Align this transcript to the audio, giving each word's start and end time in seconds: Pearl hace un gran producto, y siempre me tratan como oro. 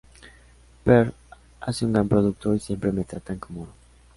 Pearl 0.83 1.13
hace 1.59 1.85
un 1.85 1.93
gran 1.93 2.07
producto, 2.09 2.55
y 2.55 2.59
siempre 2.59 2.91
me 2.91 3.03
tratan 3.03 3.37
como 3.37 3.61
oro. 3.61 3.73